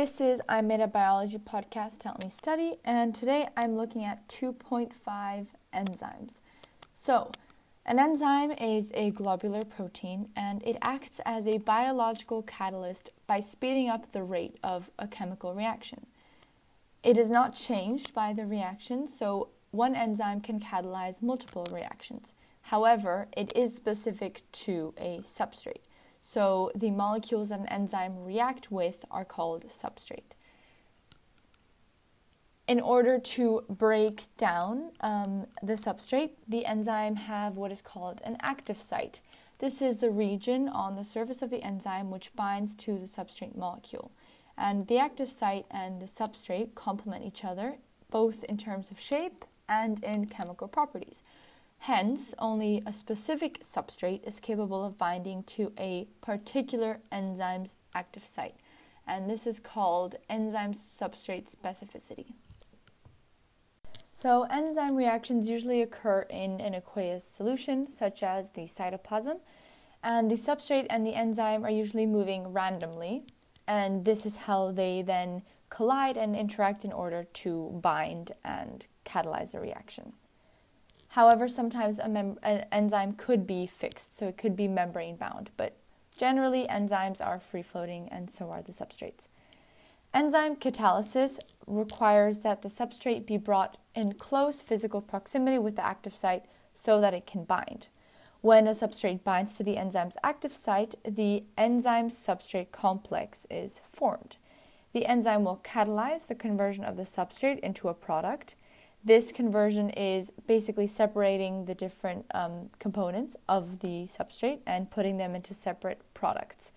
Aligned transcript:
This 0.00 0.18
is 0.18 0.40
I 0.48 0.62
Made 0.62 0.80
a 0.80 0.86
Biology 0.86 1.36
podcast, 1.36 2.04
Help 2.04 2.20
Me 2.20 2.30
Study, 2.30 2.76
and 2.86 3.14
today 3.14 3.50
I'm 3.54 3.76
looking 3.76 4.02
at 4.02 4.26
2.5 4.28 4.94
enzymes. 5.74 6.40
So, 6.96 7.30
an 7.84 7.98
enzyme 7.98 8.52
is 8.52 8.92
a 8.94 9.10
globular 9.10 9.62
protein 9.62 10.30
and 10.34 10.62
it 10.62 10.78
acts 10.80 11.20
as 11.26 11.46
a 11.46 11.58
biological 11.58 12.40
catalyst 12.40 13.10
by 13.26 13.40
speeding 13.40 13.90
up 13.90 14.10
the 14.12 14.22
rate 14.22 14.56
of 14.62 14.88
a 14.98 15.06
chemical 15.06 15.54
reaction. 15.54 16.06
It 17.02 17.18
is 17.18 17.28
not 17.30 17.54
changed 17.54 18.14
by 18.14 18.32
the 18.32 18.46
reaction, 18.46 19.06
so 19.06 19.48
one 19.70 19.94
enzyme 19.94 20.40
can 20.40 20.60
catalyze 20.60 21.20
multiple 21.20 21.66
reactions. 21.70 22.32
However, 22.62 23.28
it 23.36 23.54
is 23.54 23.76
specific 23.76 24.44
to 24.52 24.94
a 24.96 25.18
substrate. 25.18 25.82
So 26.32 26.70
the 26.76 26.92
molecules 26.92 27.48
that 27.48 27.58
an 27.58 27.66
enzyme 27.66 28.22
react 28.22 28.70
with 28.70 29.04
are 29.10 29.24
called 29.24 29.64
substrate. 29.66 30.36
In 32.68 32.78
order 32.78 33.18
to 33.18 33.64
break 33.68 34.28
down 34.36 34.92
um, 35.00 35.48
the 35.60 35.72
substrate, 35.72 36.30
the 36.46 36.66
enzyme 36.66 37.16
have 37.16 37.56
what 37.56 37.72
is 37.72 37.82
called 37.82 38.20
an 38.22 38.36
active 38.42 38.80
site. 38.80 39.18
This 39.58 39.82
is 39.82 39.96
the 39.96 40.10
region 40.10 40.68
on 40.68 40.94
the 40.94 41.02
surface 41.02 41.42
of 41.42 41.50
the 41.50 41.64
enzyme 41.64 42.12
which 42.12 42.32
binds 42.36 42.76
to 42.76 42.96
the 42.96 43.08
substrate 43.08 43.56
molecule. 43.56 44.12
And 44.56 44.86
the 44.86 44.98
active 44.98 45.30
site 45.30 45.66
and 45.68 46.00
the 46.00 46.06
substrate 46.06 46.76
complement 46.76 47.24
each 47.24 47.44
other 47.44 47.78
both 48.08 48.44
in 48.44 48.56
terms 48.56 48.92
of 48.92 49.00
shape 49.00 49.44
and 49.68 50.02
in 50.04 50.26
chemical 50.26 50.68
properties. 50.68 51.22
Hence, 51.84 52.34
only 52.38 52.82
a 52.84 52.92
specific 52.92 53.64
substrate 53.64 54.26
is 54.28 54.38
capable 54.38 54.84
of 54.84 54.98
binding 54.98 55.42
to 55.44 55.72
a 55.78 56.06
particular 56.20 57.00
enzyme's 57.10 57.74
active 57.94 58.22
site, 58.22 58.56
and 59.06 59.30
this 59.30 59.46
is 59.46 59.58
called 59.58 60.16
enzyme 60.28 60.74
substrate 60.74 61.50
specificity. 61.50 62.34
So, 64.12 64.42
enzyme 64.50 64.94
reactions 64.94 65.48
usually 65.48 65.80
occur 65.80 66.26
in 66.28 66.60
an 66.60 66.74
aqueous 66.74 67.24
solution, 67.24 67.88
such 67.88 68.22
as 68.22 68.50
the 68.50 68.66
cytoplasm, 68.66 69.40
and 70.02 70.30
the 70.30 70.34
substrate 70.34 70.86
and 70.90 71.06
the 71.06 71.14
enzyme 71.14 71.64
are 71.64 71.70
usually 71.70 72.04
moving 72.04 72.52
randomly, 72.52 73.24
and 73.66 74.04
this 74.04 74.26
is 74.26 74.36
how 74.36 74.70
they 74.70 75.00
then 75.00 75.42
collide 75.70 76.18
and 76.18 76.36
interact 76.36 76.84
in 76.84 76.92
order 76.92 77.24
to 77.32 77.80
bind 77.82 78.32
and 78.44 78.86
catalyze 79.06 79.54
a 79.54 79.60
reaction. 79.60 80.12
However, 81.10 81.48
sometimes 81.48 81.98
mem- 82.08 82.38
an 82.42 82.66
enzyme 82.70 83.14
could 83.14 83.46
be 83.46 83.66
fixed, 83.66 84.16
so 84.16 84.28
it 84.28 84.36
could 84.36 84.54
be 84.54 84.68
membrane 84.68 85.16
bound, 85.16 85.50
but 85.56 85.76
generally 86.16 86.68
enzymes 86.68 87.24
are 87.24 87.40
free 87.40 87.62
floating 87.62 88.08
and 88.10 88.30
so 88.30 88.50
are 88.50 88.62
the 88.62 88.70
substrates. 88.70 89.26
Enzyme 90.14 90.54
catalysis 90.54 91.40
requires 91.66 92.40
that 92.40 92.62
the 92.62 92.68
substrate 92.68 93.26
be 93.26 93.36
brought 93.36 93.76
in 93.94 94.14
close 94.14 94.62
physical 94.62 95.00
proximity 95.00 95.58
with 95.58 95.74
the 95.74 95.84
active 95.84 96.14
site 96.14 96.44
so 96.76 97.00
that 97.00 97.14
it 97.14 97.26
can 97.26 97.42
bind. 97.42 97.88
When 98.40 98.68
a 98.68 98.70
substrate 98.70 99.24
binds 99.24 99.56
to 99.56 99.64
the 99.64 99.76
enzyme's 99.76 100.16
active 100.22 100.52
site, 100.52 100.94
the 101.04 101.42
enzyme 101.58 102.08
substrate 102.10 102.70
complex 102.70 103.46
is 103.50 103.80
formed. 103.84 104.36
The 104.92 105.06
enzyme 105.06 105.44
will 105.44 105.60
catalyze 105.64 106.26
the 106.26 106.34
conversion 106.36 106.84
of 106.84 106.96
the 106.96 107.02
substrate 107.02 107.58
into 107.60 107.88
a 107.88 107.94
product 107.94 108.54
this 109.02 109.32
conversion 109.32 109.90
is 109.90 110.30
basically 110.46 110.86
separating 110.86 111.64
the 111.64 111.74
different 111.74 112.26
um, 112.34 112.70
components 112.78 113.34
of 113.48 113.80
the 113.80 114.06
substrate 114.06 114.58
and 114.66 114.90
putting 114.90 115.16
them 115.16 115.34
into 115.34 115.54
separate 115.54 116.00
products. 116.12 116.72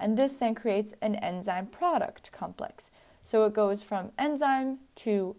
And 0.00 0.16
this 0.16 0.32
then 0.34 0.54
creates 0.54 0.94
an 1.00 1.14
enzyme 1.16 1.66
product 1.66 2.32
complex. 2.32 2.90
So 3.24 3.44
it 3.44 3.52
goes 3.52 3.82
from 3.82 4.10
enzyme 4.18 4.78
to 4.96 5.36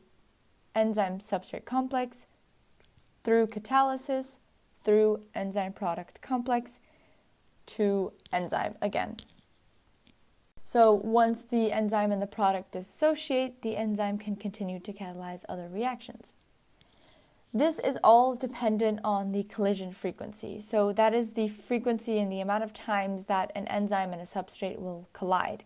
enzyme 0.76 1.20
substrate 1.20 1.66
complex 1.66 2.28
through 3.23 3.48
catalysis, 3.48 4.38
through 4.84 5.21
enzyme 5.36 5.73
product 5.73 6.21
complex 6.21 6.80
to 7.66 8.14
enzyme 8.32 8.76
again. 8.82 9.17
So 10.72 10.94
once 10.94 11.42
the 11.42 11.72
enzyme 11.72 12.12
and 12.12 12.22
the 12.22 12.28
product 12.28 12.74
dissociate, 12.74 13.64
the 13.64 13.76
enzyme 13.76 14.20
can 14.20 14.36
continue 14.36 14.80
to 14.82 14.94
catalyze 14.94 15.44
other 15.50 15.68
reactions. 15.68 16.36
This 17.52 17.80
is 17.80 17.98
all 18.04 18.36
dependent 18.36 19.00
on 19.04 19.32
the 19.32 19.42
collision 19.46 19.92
frequency. 19.92 20.60
So 20.60 20.94
that 20.94 21.16
is 21.16 21.32
the 21.32 21.48
frequency 21.48 22.20
and 22.20 22.32
the 22.32 22.40
amount 22.40 22.64
of 22.64 22.72
times 22.72 23.26
that 23.26 23.52
an 23.56 23.68
enzyme 23.68 24.14
and 24.14 24.22
a 24.22 24.26
substrate 24.26 24.78
will 24.78 25.10
collide. 25.12 25.64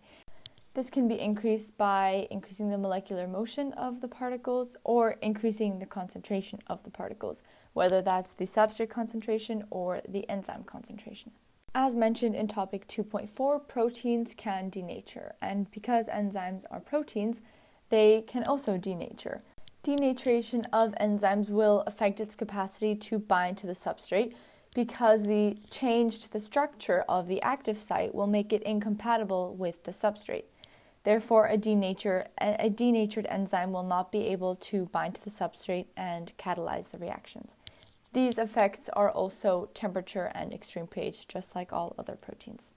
This 0.72 0.88
can 0.88 1.06
be 1.06 1.20
increased 1.20 1.76
by 1.76 2.26
increasing 2.30 2.70
the 2.70 2.78
molecular 2.78 3.28
motion 3.28 3.74
of 3.74 4.00
the 4.00 4.08
particles 4.08 4.74
or 4.84 5.18
increasing 5.20 5.80
the 5.80 5.86
concentration 5.86 6.60
of 6.66 6.82
the 6.82 6.90
particles, 6.90 7.42
whether 7.74 8.00
that's 8.00 8.32
the 8.32 8.46
substrate 8.46 8.88
concentration 8.88 9.64
or 9.68 10.00
the 10.08 10.26
enzyme 10.30 10.64
concentration. 10.64 11.32
As 11.76 11.96
mentioned 11.96 12.36
in 12.36 12.46
topic 12.46 12.86
2.4, 12.86 13.66
proteins 13.66 14.32
can 14.36 14.70
denature, 14.70 15.32
and 15.42 15.68
because 15.72 16.08
enzymes 16.08 16.64
are 16.70 16.78
proteins, 16.78 17.42
they 17.88 18.22
can 18.28 18.44
also 18.44 18.78
denature. 18.78 19.40
Denaturation 19.82 20.66
of 20.72 20.94
enzymes 21.00 21.50
will 21.50 21.82
affect 21.86 22.20
its 22.20 22.36
capacity 22.36 22.94
to 22.94 23.18
bind 23.18 23.58
to 23.58 23.66
the 23.66 23.72
substrate 23.72 24.34
because 24.72 25.24
the 25.24 25.58
change 25.68 26.20
to 26.20 26.32
the 26.32 26.38
structure 26.38 27.04
of 27.08 27.26
the 27.26 27.42
active 27.42 27.76
site 27.76 28.14
will 28.14 28.28
make 28.28 28.52
it 28.52 28.62
incompatible 28.62 29.54
with 29.54 29.82
the 29.82 29.90
substrate. 29.90 30.44
Therefore, 31.02 31.48
a, 31.48 31.58
denature, 31.58 32.28
a 32.38 32.70
denatured 32.70 33.26
enzyme 33.28 33.72
will 33.72 33.82
not 33.82 34.12
be 34.12 34.28
able 34.28 34.54
to 34.56 34.86
bind 34.86 35.16
to 35.16 35.24
the 35.24 35.30
substrate 35.30 35.86
and 35.96 36.32
catalyze 36.38 36.90
the 36.90 36.98
reactions. 36.98 37.56
These 38.14 38.38
effects 38.38 38.88
are 38.92 39.10
also 39.10 39.70
temperature 39.74 40.30
and 40.36 40.54
extreme 40.54 40.86
pH, 40.86 41.26
just 41.26 41.56
like 41.56 41.72
all 41.72 41.96
other 41.98 42.14
proteins. 42.14 42.70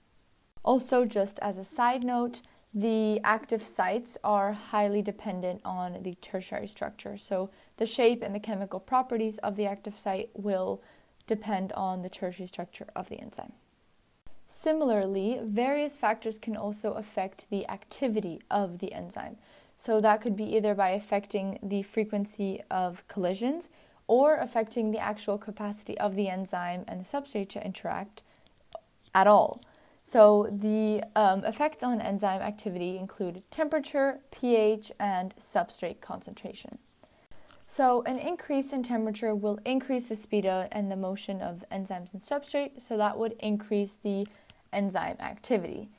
Also, 0.64 1.04
just 1.04 1.38
as 1.38 1.58
a 1.58 1.64
side 1.64 2.02
note, 2.02 2.42
the 2.74 3.20
active 3.22 3.62
sites 3.62 4.18
are 4.24 4.52
highly 4.52 5.00
dependent 5.00 5.60
on 5.64 6.02
the 6.02 6.16
tertiary 6.16 6.66
structure. 6.66 7.16
So, 7.16 7.50
the 7.76 7.86
shape 7.86 8.20
and 8.20 8.34
the 8.34 8.40
chemical 8.40 8.80
properties 8.80 9.38
of 9.38 9.54
the 9.54 9.64
active 9.64 9.96
site 9.96 10.30
will 10.34 10.82
depend 11.28 11.70
on 11.72 12.02
the 12.02 12.10
tertiary 12.10 12.48
structure 12.48 12.88
of 12.96 13.08
the 13.08 13.20
enzyme. 13.20 13.52
Similarly, 14.48 15.40
various 15.44 15.96
factors 15.96 16.38
can 16.38 16.56
also 16.56 16.94
affect 16.94 17.46
the 17.48 17.68
activity 17.70 18.40
of 18.50 18.80
the 18.80 18.92
enzyme. 18.92 19.36
So, 19.76 20.00
that 20.00 20.20
could 20.20 20.34
be 20.34 20.56
either 20.56 20.74
by 20.74 20.90
affecting 20.90 21.60
the 21.62 21.82
frequency 21.82 22.60
of 22.72 23.06
collisions, 23.06 23.68
or 24.08 24.36
affecting 24.36 24.90
the 24.90 24.98
actual 24.98 25.38
capacity 25.38 25.96
of 25.98 26.16
the 26.16 26.28
enzyme 26.28 26.84
and 26.88 27.00
the 27.00 27.04
substrate 27.04 27.48
to 27.50 27.64
interact 27.64 28.24
at 29.14 29.28
all. 29.28 29.62
So, 30.02 30.48
the 30.50 31.04
um, 31.14 31.44
effects 31.44 31.84
on 31.84 32.00
enzyme 32.00 32.40
activity 32.40 32.96
include 32.96 33.42
temperature, 33.50 34.20
pH, 34.30 34.90
and 34.98 35.34
substrate 35.36 36.00
concentration. 36.00 36.78
So, 37.66 38.02
an 38.04 38.18
increase 38.18 38.72
in 38.72 38.82
temperature 38.82 39.34
will 39.34 39.58
increase 39.66 40.06
the 40.06 40.16
speed 40.16 40.46
and 40.46 40.90
the 40.90 40.96
motion 40.96 41.42
of 41.42 41.62
enzymes 41.70 42.14
and 42.14 42.22
substrate, 42.22 42.80
so 42.80 42.96
that 42.96 43.18
would 43.18 43.34
increase 43.40 43.98
the 44.02 44.26
enzyme 44.72 45.18
activity. 45.20 45.90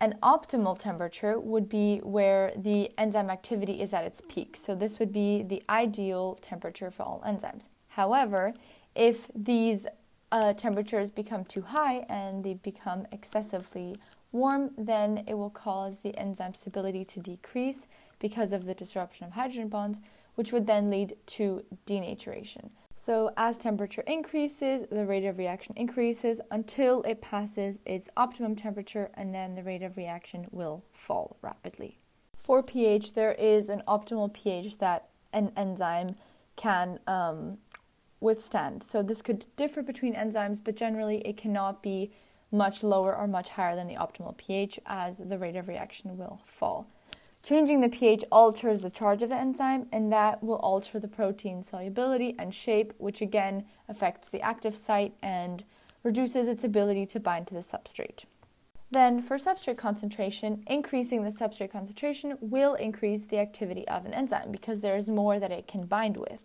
An 0.00 0.16
optimal 0.22 0.78
temperature 0.78 1.40
would 1.40 1.68
be 1.68 1.98
where 1.98 2.52
the 2.56 2.92
enzyme 2.96 3.30
activity 3.30 3.80
is 3.80 3.92
at 3.92 4.04
its 4.04 4.22
peak. 4.28 4.56
So, 4.56 4.74
this 4.74 4.98
would 5.00 5.12
be 5.12 5.42
the 5.42 5.62
ideal 5.68 6.38
temperature 6.40 6.90
for 6.90 7.02
all 7.02 7.22
enzymes. 7.26 7.68
However, 7.88 8.54
if 8.94 9.28
these 9.34 9.88
uh, 10.30 10.52
temperatures 10.52 11.10
become 11.10 11.44
too 11.44 11.62
high 11.62 12.06
and 12.08 12.44
they 12.44 12.54
become 12.54 13.06
excessively 13.10 13.96
warm, 14.30 14.70
then 14.78 15.24
it 15.26 15.34
will 15.34 15.50
cause 15.50 16.00
the 16.00 16.16
enzyme 16.16 16.54
stability 16.54 17.04
to 17.04 17.20
decrease 17.20 17.86
because 18.18 18.52
of 18.52 18.66
the 18.66 18.74
disruption 18.74 19.26
of 19.26 19.32
hydrogen 19.32 19.68
bonds, 19.68 19.98
which 20.34 20.52
would 20.52 20.66
then 20.66 20.90
lead 20.90 21.16
to 21.26 21.64
denaturation. 21.86 22.70
So, 23.00 23.30
as 23.36 23.56
temperature 23.56 24.02
increases, 24.08 24.88
the 24.90 25.06
rate 25.06 25.24
of 25.24 25.38
reaction 25.38 25.72
increases 25.76 26.40
until 26.50 27.02
it 27.02 27.20
passes 27.20 27.80
its 27.86 28.08
optimum 28.16 28.56
temperature, 28.56 29.12
and 29.14 29.32
then 29.32 29.54
the 29.54 29.62
rate 29.62 29.84
of 29.84 29.96
reaction 29.96 30.48
will 30.50 30.84
fall 30.90 31.36
rapidly. 31.40 32.00
For 32.36 32.60
pH, 32.60 33.12
there 33.12 33.34
is 33.34 33.68
an 33.68 33.84
optimal 33.86 34.32
pH 34.32 34.78
that 34.78 35.10
an 35.32 35.52
enzyme 35.56 36.16
can 36.56 36.98
um, 37.06 37.58
withstand. 38.18 38.82
So, 38.82 39.00
this 39.00 39.22
could 39.22 39.46
differ 39.56 39.80
between 39.80 40.16
enzymes, 40.16 40.60
but 40.62 40.74
generally, 40.74 41.18
it 41.18 41.36
cannot 41.36 41.84
be 41.84 42.10
much 42.50 42.82
lower 42.82 43.14
or 43.14 43.28
much 43.28 43.50
higher 43.50 43.76
than 43.76 43.86
the 43.86 43.94
optimal 43.94 44.36
pH 44.36 44.80
as 44.86 45.18
the 45.18 45.38
rate 45.38 45.54
of 45.54 45.68
reaction 45.68 46.18
will 46.18 46.40
fall. 46.44 46.90
Changing 47.42 47.80
the 47.80 47.88
pH 47.88 48.24
alters 48.30 48.82
the 48.82 48.90
charge 48.90 49.22
of 49.22 49.30
the 49.30 49.36
enzyme, 49.36 49.86
and 49.92 50.12
that 50.12 50.42
will 50.42 50.56
alter 50.56 50.98
the 50.98 51.08
protein 51.08 51.62
solubility 51.62 52.34
and 52.38 52.54
shape, 52.54 52.92
which 52.98 53.22
again 53.22 53.64
affects 53.88 54.28
the 54.28 54.42
active 54.42 54.76
site 54.76 55.14
and 55.22 55.64
reduces 56.02 56.48
its 56.48 56.64
ability 56.64 57.06
to 57.06 57.20
bind 57.20 57.46
to 57.46 57.54
the 57.54 57.60
substrate. 57.60 58.24
Then, 58.90 59.20
for 59.20 59.36
substrate 59.36 59.76
concentration, 59.76 60.62
increasing 60.66 61.22
the 61.22 61.30
substrate 61.30 61.70
concentration 61.70 62.38
will 62.40 62.74
increase 62.74 63.26
the 63.26 63.38
activity 63.38 63.86
of 63.86 64.06
an 64.06 64.14
enzyme 64.14 64.50
because 64.50 64.80
there 64.80 64.96
is 64.96 65.08
more 65.08 65.38
that 65.38 65.52
it 65.52 65.66
can 65.66 65.84
bind 65.84 66.16
with. 66.16 66.44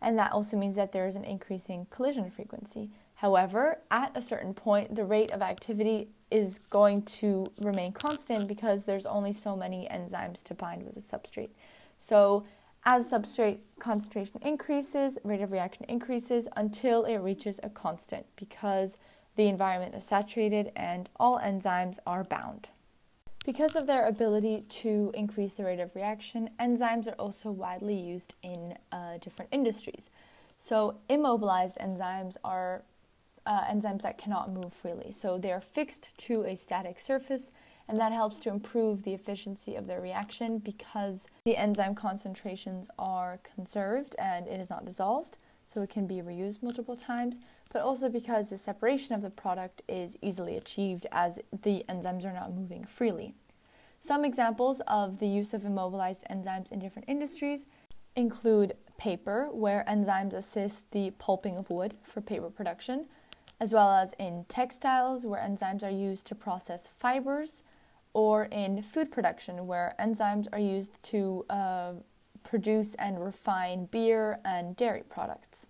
And 0.00 0.18
that 0.18 0.32
also 0.32 0.56
means 0.56 0.76
that 0.76 0.92
there 0.92 1.06
is 1.06 1.16
an 1.16 1.24
increasing 1.24 1.86
collision 1.90 2.30
frequency. 2.30 2.90
However, 3.22 3.78
at 3.92 4.10
a 4.16 4.20
certain 4.20 4.52
point, 4.52 4.96
the 4.96 5.04
rate 5.04 5.30
of 5.30 5.42
activity 5.42 6.08
is 6.32 6.58
going 6.70 7.02
to 7.02 7.52
remain 7.60 7.92
constant 7.92 8.48
because 8.48 8.84
there's 8.84 9.06
only 9.06 9.32
so 9.32 9.54
many 9.54 9.86
enzymes 9.92 10.42
to 10.42 10.54
bind 10.54 10.82
with 10.82 10.96
a 10.96 11.00
substrate. 11.00 11.50
So, 11.98 12.42
as 12.84 13.08
substrate 13.08 13.58
concentration 13.78 14.40
increases, 14.42 15.18
rate 15.22 15.40
of 15.40 15.52
reaction 15.52 15.86
increases 15.88 16.48
until 16.56 17.04
it 17.04 17.18
reaches 17.18 17.60
a 17.62 17.70
constant 17.70 18.26
because 18.34 18.98
the 19.36 19.46
environment 19.46 19.94
is 19.94 20.02
saturated 20.02 20.72
and 20.74 21.08
all 21.14 21.38
enzymes 21.38 22.00
are 22.04 22.24
bound. 22.24 22.70
Because 23.44 23.76
of 23.76 23.86
their 23.86 24.08
ability 24.08 24.64
to 24.82 25.12
increase 25.14 25.52
the 25.52 25.62
rate 25.62 25.78
of 25.78 25.94
reaction, 25.94 26.50
enzymes 26.58 27.06
are 27.06 27.20
also 27.20 27.52
widely 27.52 27.94
used 27.94 28.34
in 28.42 28.76
uh, 28.90 29.18
different 29.18 29.48
industries. 29.52 30.10
So, 30.58 30.98
immobilized 31.08 31.78
enzymes 31.78 32.36
are 32.42 32.82
uh, 33.46 33.64
enzymes 33.64 34.02
that 34.02 34.18
cannot 34.18 34.52
move 34.52 34.72
freely. 34.72 35.12
So, 35.12 35.38
they 35.38 35.52
are 35.52 35.60
fixed 35.60 36.16
to 36.18 36.44
a 36.44 36.56
static 36.56 37.00
surface, 37.00 37.50
and 37.88 37.98
that 37.98 38.12
helps 38.12 38.38
to 38.40 38.50
improve 38.50 39.02
the 39.02 39.14
efficiency 39.14 39.74
of 39.74 39.86
their 39.86 40.00
reaction 40.00 40.58
because 40.58 41.26
the 41.44 41.56
enzyme 41.56 41.94
concentrations 41.94 42.88
are 42.98 43.40
conserved 43.54 44.14
and 44.18 44.46
it 44.46 44.60
is 44.60 44.70
not 44.70 44.84
dissolved, 44.84 45.38
so 45.66 45.82
it 45.82 45.90
can 45.90 46.06
be 46.06 46.16
reused 46.16 46.62
multiple 46.62 46.96
times 46.96 47.38
but 47.72 47.82
also 47.82 48.08
because 48.08 48.50
the 48.50 48.58
separation 48.58 49.14
of 49.14 49.22
the 49.22 49.30
product 49.30 49.82
is 49.88 50.16
easily 50.20 50.56
achieved 50.56 51.06
as 51.10 51.38
the 51.62 51.84
enzymes 51.88 52.24
are 52.24 52.32
not 52.32 52.54
moving 52.54 52.84
freely. 52.84 53.34
Some 53.98 54.24
examples 54.24 54.82
of 54.86 55.18
the 55.18 55.26
use 55.26 55.54
of 55.54 55.64
immobilized 55.64 56.24
enzymes 56.30 56.70
in 56.70 56.78
different 56.78 57.08
industries 57.08 57.64
include 58.14 58.76
paper, 58.98 59.48
where 59.50 59.84
enzymes 59.88 60.34
assist 60.34 60.90
the 60.90 61.12
pulping 61.12 61.56
of 61.56 61.70
wood 61.70 61.94
for 62.02 62.20
paper 62.20 62.50
production, 62.50 63.06
as 63.62 63.72
well 63.72 63.92
as 63.92 64.12
in 64.18 64.44
textiles, 64.48 65.24
where 65.24 65.40
enzymes 65.40 65.84
are 65.84 65.98
used 66.08 66.26
to 66.26 66.34
process 66.34 66.88
fibers, 66.98 67.62
or 68.12 68.46
in 68.46 68.82
food 68.82 69.12
production, 69.12 69.68
where 69.68 69.94
enzymes 70.00 70.48
are 70.52 70.58
used 70.58 71.00
to 71.04 71.44
uh, 71.48 71.92
produce 72.42 72.94
and 72.94 73.24
refine 73.24 73.84
beer 73.84 74.36
and 74.44 74.74
dairy 74.74 75.04
products. 75.08 75.66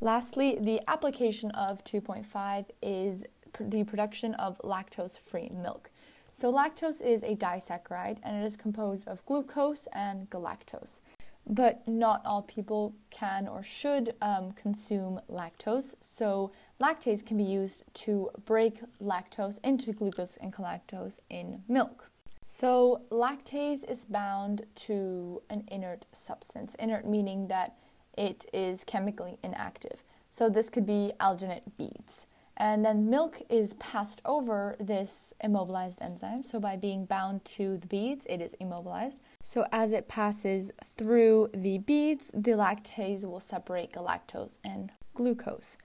Lastly, 0.00 0.58
the 0.60 0.80
application 0.90 1.52
of 1.52 1.84
2.5 1.84 2.64
is 2.82 3.22
pr- 3.52 3.62
the 3.62 3.84
production 3.84 4.34
of 4.34 4.60
lactose 4.64 5.16
free 5.16 5.50
milk. 5.54 5.90
So, 6.32 6.52
lactose 6.52 7.00
is 7.00 7.22
a 7.22 7.36
disaccharide 7.36 8.18
and 8.24 8.42
it 8.42 8.44
is 8.44 8.56
composed 8.56 9.06
of 9.06 9.24
glucose 9.26 9.86
and 9.92 10.28
galactose. 10.28 10.98
But 11.46 11.86
not 11.86 12.22
all 12.24 12.42
people 12.42 12.94
can 13.10 13.46
or 13.46 13.62
should 13.62 14.14
um, 14.22 14.52
consume 14.52 15.20
lactose, 15.30 15.94
so 16.00 16.52
lactase 16.80 17.24
can 17.24 17.36
be 17.36 17.44
used 17.44 17.82
to 17.94 18.30
break 18.46 18.80
lactose 19.00 19.58
into 19.62 19.92
glucose 19.92 20.38
and 20.40 20.52
galactose 20.52 21.18
in 21.28 21.62
milk. 21.68 22.10
So, 22.46 23.04
lactase 23.10 23.88
is 23.90 24.04
bound 24.04 24.66
to 24.86 25.42
an 25.48 25.64
inert 25.68 26.06
substance, 26.12 26.74
inert 26.76 27.06
meaning 27.06 27.48
that 27.48 27.76
it 28.16 28.46
is 28.52 28.84
chemically 28.84 29.38
inactive. 29.42 30.04
So 30.30 30.48
this 30.48 30.68
could 30.68 30.86
be 30.86 31.12
alginate 31.20 31.62
beads. 31.76 32.26
And 32.56 32.84
then 32.84 33.10
milk 33.10 33.42
is 33.48 33.74
passed 33.74 34.20
over 34.24 34.76
this 34.78 35.32
immobilized 35.42 36.00
enzyme. 36.00 36.44
So 36.44 36.60
by 36.60 36.76
being 36.76 37.04
bound 37.04 37.44
to 37.56 37.78
the 37.78 37.86
beads, 37.86 38.26
it 38.28 38.40
is 38.40 38.54
immobilized. 38.60 39.18
So 39.46 39.66
as 39.72 39.92
it 39.92 40.08
passes 40.08 40.72
through 40.82 41.50
the 41.52 41.76
beads, 41.76 42.30
the 42.32 42.52
lactase 42.52 43.24
will 43.24 43.40
separate 43.40 43.92
galactose 43.92 44.58
and 44.64 44.90
glucose. 45.12 45.76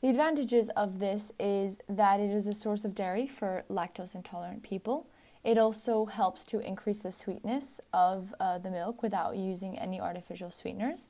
The 0.00 0.08
advantages 0.08 0.70
of 0.70 1.00
this 1.00 1.30
is 1.38 1.76
that 1.86 2.18
it 2.18 2.30
is 2.30 2.46
a 2.46 2.54
source 2.54 2.82
of 2.82 2.94
dairy 2.94 3.26
for 3.26 3.64
lactose 3.68 4.14
intolerant 4.14 4.62
people. 4.62 5.06
It 5.44 5.58
also 5.58 6.06
helps 6.06 6.46
to 6.46 6.60
increase 6.60 7.00
the 7.00 7.12
sweetness 7.12 7.78
of 7.92 8.34
uh, 8.40 8.56
the 8.56 8.70
milk 8.70 9.02
without 9.02 9.36
using 9.36 9.78
any 9.78 10.00
artificial 10.00 10.50
sweeteners 10.50 11.08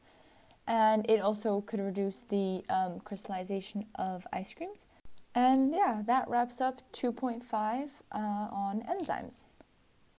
and 0.66 1.08
it 1.08 1.20
also 1.20 1.60
could 1.60 1.78
reduce 1.78 2.24
the 2.28 2.64
um, 2.70 2.98
crystallization 3.04 3.86
of 3.94 4.26
ice 4.32 4.52
creams. 4.52 4.86
And 5.32 5.72
yeah, 5.72 6.02
that 6.06 6.28
wraps 6.28 6.60
up 6.60 6.82
2.5 6.92 7.42
uh, 8.10 8.18
on 8.18 8.82
enzymes. 8.82 9.44